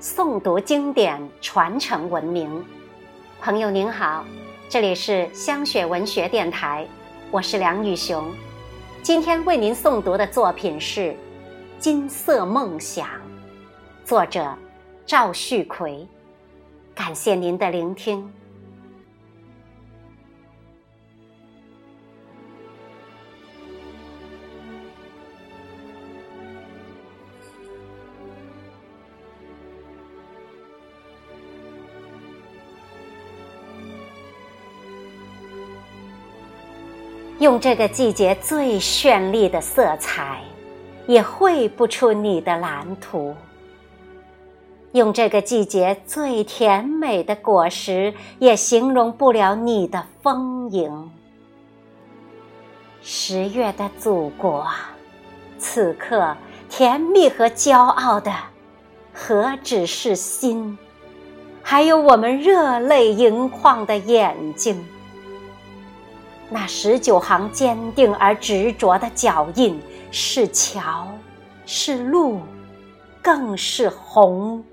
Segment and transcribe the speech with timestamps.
[0.00, 2.64] 诵读经典，传承文明。
[3.40, 4.24] 朋友您好，
[4.68, 6.86] 这里是香雪文学电台，
[7.32, 8.32] 我是梁宇雄。
[9.02, 11.00] 今天为您诵读的作品是
[11.80, 13.08] 《金色梦想》，
[14.04, 14.56] 作者
[15.04, 16.06] 赵旭奎。
[16.94, 18.32] 感谢您的聆听。
[37.38, 40.40] 用这个季节最绚丽的色彩，
[41.06, 43.32] 也绘不出你的蓝图；
[44.90, 51.10] 用这个季节最甜美的果实，也形容不了你的丰盈。
[53.02, 54.66] 十月的祖国，
[55.58, 56.36] 此刻
[56.68, 58.32] 甜蜜和骄傲的，
[59.14, 60.76] 何止是心，
[61.62, 64.84] 还有我们热泪盈眶的眼睛。
[66.50, 69.78] 那十九行坚定而执着的脚印，
[70.10, 71.06] 是桥，
[71.66, 72.40] 是路，
[73.22, 74.64] 更是虹。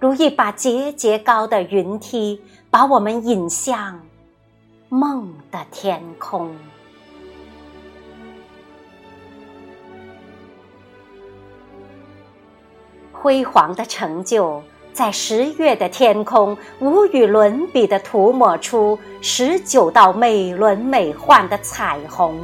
[0.00, 2.40] 如一把节节高的云梯，
[2.70, 4.00] 把我们引向
[4.88, 6.56] 梦的天空。
[13.12, 14.62] 辉煌的成就。
[14.96, 22.40] 在十月的天空，无与伦比地涂抹出十九道美轮美奂的彩虹。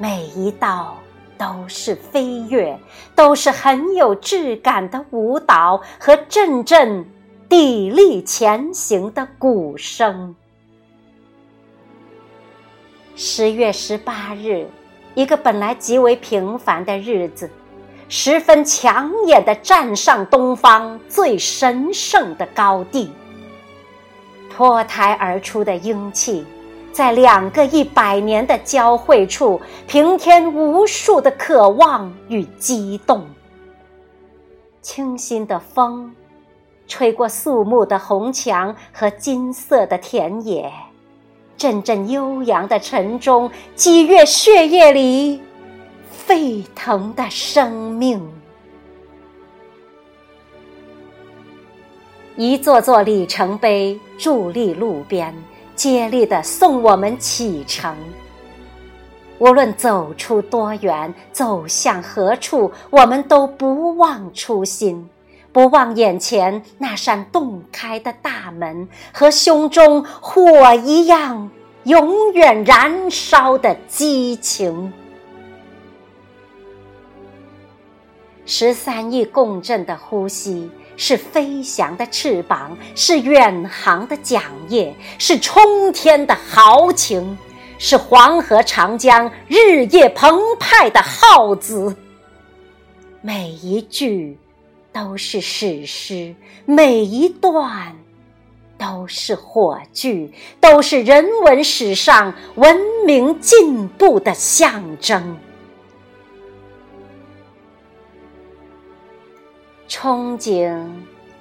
[0.00, 0.98] 每一道
[1.38, 2.76] 都是飞跃，
[3.14, 7.06] 都是很有质感的舞蹈和阵阵
[7.48, 10.34] 砥砺前行的鼓声。
[13.14, 14.66] 十月十八日，
[15.14, 17.48] 一个本来极为平凡的日子。
[18.08, 23.10] 十分抢眼的站上东方最神圣的高地，
[24.48, 26.46] 脱胎而出的英气，
[26.92, 33.26] 在两个一百年的交汇处，平添无数的渴望与激动。
[34.80, 36.14] 清新的风，
[36.86, 40.72] 吹过肃穆的红墙和金色的田野，
[41.56, 45.42] 阵阵悠扬的晨钟激越血液里。
[46.26, 48.20] 沸腾的生命，
[52.34, 55.32] 一座座里程碑伫立路边，
[55.76, 57.96] 接力的送我们启程。
[59.38, 65.08] 无论走出多远，走向何处，我们都不忘初心，
[65.52, 71.48] 不忘眼前那扇洞开的大门和胸中火一样
[71.84, 74.92] 永远燃烧的激情。
[78.46, 87.36] 十三亿共振的呼吸，是飞翔的翅膀，是远航的桨叶，是冲天的豪情，
[87.76, 91.94] 是黄河长江日夜澎湃的号子。
[93.20, 94.38] 每一句
[94.92, 96.32] 都是史诗，
[96.64, 97.96] 每一段
[98.78, 105.36] 都是火炬，都是人文史上文明进步的象征。
[109.88, 110.76] 憧憬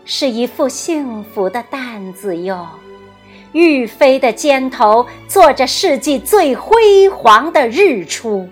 [0.05, 2.67] 是一副幸福的担子哟，
[3.53, 8.47] 玉飞的肩头坐着世纪最辉煌的日出。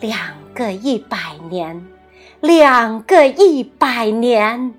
[0.00, 0.18] 两
[0.54, 1.18] 个一百
[1.50, 1.86] 年，
[2.40, 4.72] 两个一百年，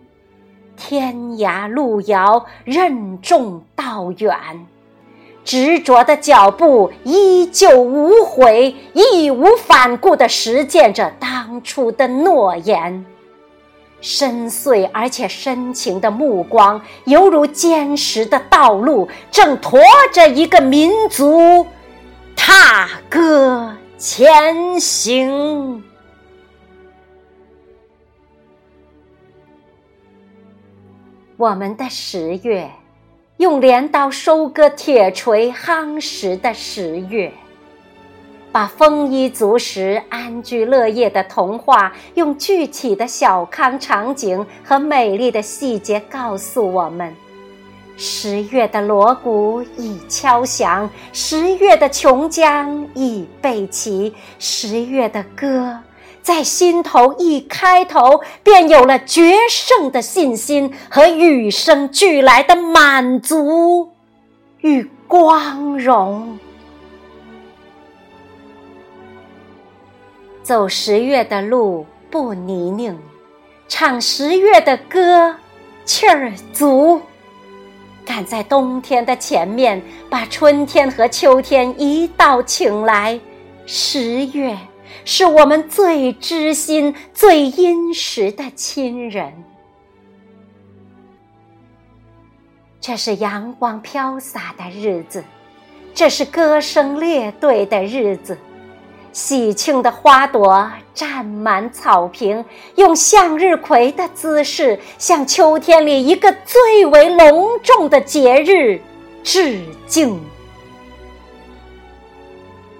[0.75, 4.35] 天涯路遥，任重道远，
[5.43, 13.05] 执着的脚步依旧无悔、义无反顾地实践着当初的诺言。
[14.01, 19.81] 深邃而且深情的目光，犹如坚实的道路，正驮
[20.13, 21.65] 着一个民族
[22.35, 25.83] 踏歌前行。
[31.35, 32.69] 我们的十月，
[33.37, 37.33] 用镰刀收割铁锤夯实的十月。
[38.51, 47.15] 把丰衣足食、安居乐业的童话，用具体的小康场景和美丽的细节告诉我们：
[47.95, 55.77] 十月的锣鼓已敲响，十月的琼浆已备齐，十月的歌
[56.21, 63.91] 在心头一开头，便有了决胜的信心和与生俱来的满足
[64.61, 66.39] 与光荣。
[70.49, 72.97] 走十月的路不泥泞，
[73.67, 75.35] 唱十月的歌，
[75.85, 76.99] 气儿足。
[78.03, 79.79] 赶在冬天的前面，
[80.09, 83.19] 把春天和秋天一道请来。
[83.67, 84.57] 十月
[85.05, 89.31] 是我们最知心、最殷实的亲人。
[92.81, 95.23] 这是阳光飘洒的日子，
[95.93, 98.35] 这是歌声列队的日子。
[99.11, 102.45] 喜庆的花朵占满草坪，
[102.75, 108.81] 用向日葵的姿势向秋天里一个最为隆重的节日
[109.23, 110.19] 致敬。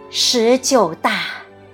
[0.10, 1.12] 十九大，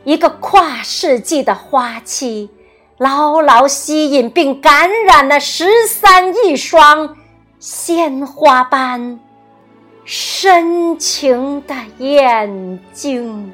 [0.04, 2.50] 一个跨世纪的花期，
[2.98, 7.16] 牢牢吸引并感染了十三亿双
[7.60, 9.20] 鲜花般
[10.04, 13.54] 深情的眼睛。